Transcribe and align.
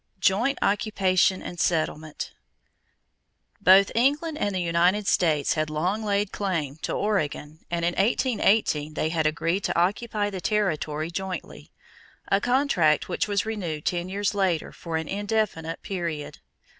Joint 0.19 0.57
Occupation 0.63 1.43
and 1.43 1.59
Settlement. 1.59 2.33
Both 3.61 3.91
England 3.93 4.39
and 4.39 4.55
the 4.55 4.59
United 4.59 5.05
States 5.07 5.53
had 5.53 5.69
long 5.69 6.03
laid 6.03 6.31
claim 6.31 6.77
to 6.77 6.93
Oregon 6.93 7.59
and 7.69 7.85
in 7.85 7.93
1818 7.93 8.95
they 8.95 9.09
had 9.09 9.27
agreed 9.27 9.63
to 9.65 9.79
occupy 9.79 10.31
the 10.31 10.41
territory 10.41 11.11
jointly 11.11 11.69
a 12.29 12.41
contract 12.41 13.09
which 13.09 13.27
was 13.27 13.45
renewed 13.45 13.85
ten 13.85 14.09
years 14.09 14.33
later 14.33 14.71
for 14.71 14.97
an 14.97 15.07
indefinite 15.07 15.83
period. 15.83 16.39